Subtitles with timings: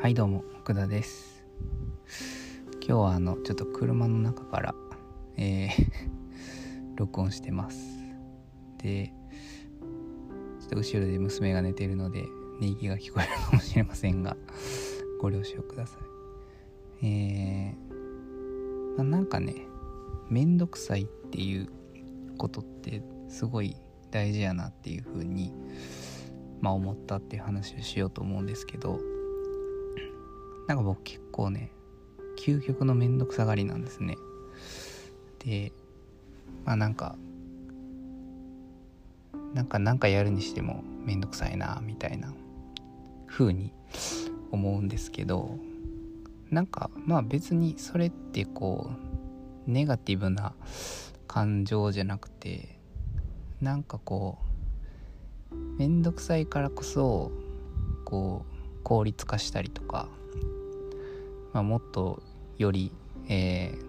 [0.00, 1.44] はいどうも奥田です。
[2.74, 4.74] 今日はあのちょっと車の中から
[5.36, 5.70] えー
[6.94, 7.98] 録音してます。
[8.80, 9.12] で
[10.60, 12.28] ちょっと後ろで娘が寝てるので
[12.60, 14.36] 寝息が聞こえるかもしれませんが
[15.20, 15.98] ご了承くださ
[17.02, 17.04] い。
[17.04, 19.66] えー、まあ、なんかね
[20.30, 21.68] めんどくさいっていう
[22.36, 23.74] ことってすごい
[24.12, 25.52] 大事やなっていう風に
[26.60, 29.00] まあ思ったっていう話をしようと思うんですけど
[30.68, 31.72] なんか僕結構ね
[32.38, 34.16] 究極のめんどくさがりなんですね。
[35.40, 35.72] で
[36.64, 37.16] まあなんか
[39.54, 42.34] なんかなんかやるにしてもめんどくさいなみたいな
[43.26, 43.72] 風に
[44.52, 45.58] 思うんですけど
[46.50, 48.90] なんかまあ別にそれってこ
[49.66, 50.52] うネガティブな
[51.26, 52.78] 感情じゃなくて
[53.60, 54.38] なんかこ
[55.50, 57.32] うめんどくさいからこそ
[58.04, 60.08] こう効率化したりとか
[61.52, 62.22] まあ、もっと
[62.58, 62.92] より、
[63.28, 63.88] えー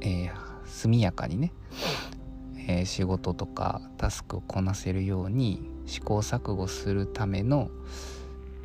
[0.00, 0.32] えー、
[0.66, 1.52] 速やかにね、
[2.68, 7.70] えー、仕事とかタスクをこなせるように試行錯誤するための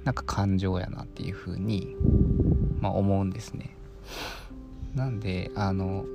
[0.03, 1.95] なんか感情やなっていうふうに、
[2.79, 3.75] まあ、思うんですね。
[4.95, 6.05] なんであの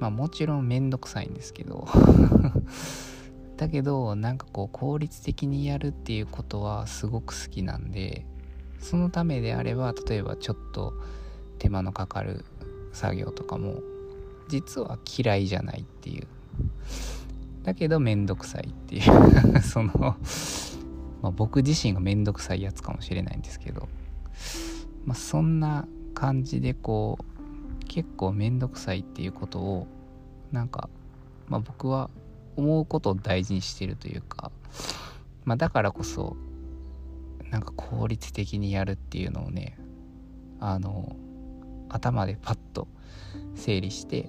[0.00, 1.86] まあもちろんめんどくさいんですけど
[3.56, 8.26] だけどなんかこう効率的にやるっていうことはすごく好きなんで
[8.80, 10.94] そのためであれば例えばちょっと
[11.58, 12.44] 手間のかかる
[12.92, 13.82] 作業とかも
[14.48, 16.26] 実は嫌いじゃないっていう。
[17.64, 19.02] だけどめんどくさいっていう。
[19.60, 19.92] その、
[21.20, 23.88] まあ、僕自身がめんどくさいやつかもしれないんですけど、
[25.04, 29.86] まあ、そんな感じでこう結構めんどくさいっていうことを
[30.52, 30.88] なんか、
[31.48, 32.08] まあ、僕は
[32.56, 34.50] 思うことを大事にしてるというか、
[35.44, 36.36] まあ、だからこそ
[37.56, 39.78] なんか効率的にやるっていうのをね
[40.60, 41.16] あの
[41.88, 42.86] 頭でパッと
[43.54, 44.28] 整理して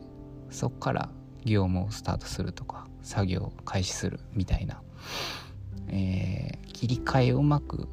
[0.50, 1.10] そっから
[1.44, 4.82] 業務をスタートするとか作業を開始するみたいな、
[5.90, 7.90] えー、切り替えをうまく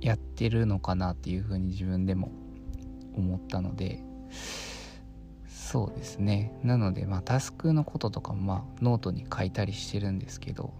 [0.00, 2.30] やってるのかなっていうふうに自分でも
[3.16, 4.00] 思ったので
[5.48, 6.52] そうですね。
[6.62, 10.72] なのでまあタスクのこととかもまあノートに書いたりしてるんですけど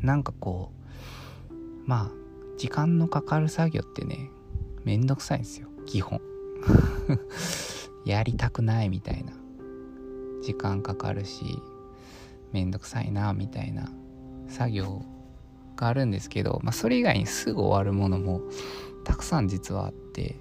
[0.00, 0.70] なんかこ
[1.50, 1.52] う
[1.86, 2.21] まあ
[2.56, 4.30] 時間のかかる作業ってね
[4.84, 5.68] めんどくさいんですよ。
[5.86, 6.20] 基本。
[8.04, 9.32] やりたくないみたいな。
[10.42, 11.60] 時間かかるし
[12.52, 13.90] めんどくさいなみたいな。
[14.48, 15.02] 作業
[15.76, 18.42] があるんですけど、まあ、それ以外にすぐ終わるものも
[19.04, 20.36] たくさん実はあって。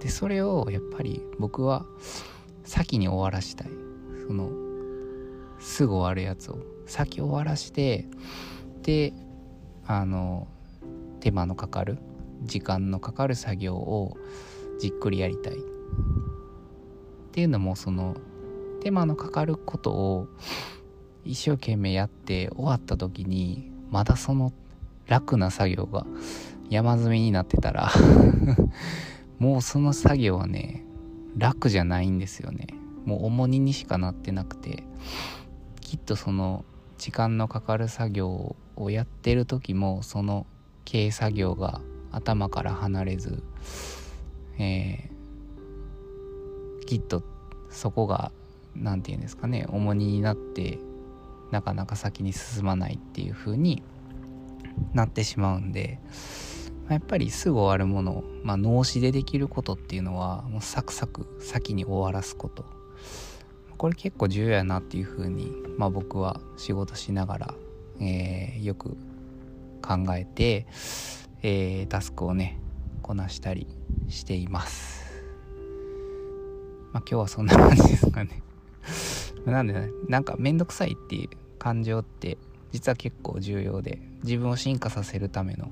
[0.00, 1.86] でそれをやっぱり僕は
[2.64, 3.70] 先に終わらしたい。
[4.26, 4.50] その
[5.58, 6.76] すぐ終わるやつを。
[6.86, 8.06] 先終わらして
[8.82, 9.12] で
[9.86, 10.46] あの
[11.26, 11.98] 手間のかかる
[12.44, 14.16] 時間のかかる作業を
[14.78, 15.54] じっくりやりたい。
[15.54, 15.58] っ
[17.32, 18.14] ていうのもその
[18.80, 20.28] 手間のかかることを
[21.24, 24.52] 一生懸命やって終わった時にまだその
[25.08, 26.06] 楽な作業が
[26.70, 27.90] 山積みになってたら
[29.40, 30.84] もうその作業はね
[31.36, 32.68] 楽じゃないんですよね。
[33.04, 34.84] もう重荷にしかなってなくて
[35.80, 36.64] きっとその
[36.98, 40.46] 時間のかかる作業をやってる時もその
[40.86, 41.82] 経営作業が
[42.12, 43.42] 頭から離れず、
[44.58, 47.22] えー、きっと
[47.68, 48.32] そこが
[48.74, 50.78] 何て言うんですかね重荷になって
[51.50, 53.82] なかなか先に進まないっていう風に
[54.94, 55.98] なってしまうんで
[56.86, 62.64] まやっぱりすぐ終わるものまあ、脳死でできることっていうのはもうサクサク先に終わらすこと。
[63.76, 67.54] これ結構重要やなっていう風にまあ、僕は仕事しながら、
[68.00, 68.96] えー、よく
[69.86, 70.66] 考えて、
[71.42, 72.58] えー、タスクをね
[73.02, 73.68] こなしたり
[74.08, 75.06] しています。
[76.92, 78.42] まあ今日はそんな感じですかね。
[79.46, 82.36] なんで、ね、なんかめんどくさいっていう感情って
[82.72, 85.70] 実は結構重要で自分を進化させるための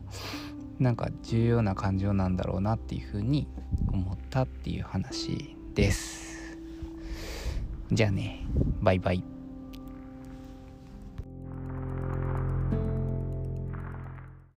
[0.79, 3.49] なんか重要な感情なんだろうなっていうふうに
[3.93, 6.57] 思ったっていう話です。
[7.91, 8.47] じゃあね
[8.81, 9.34] バイバイ。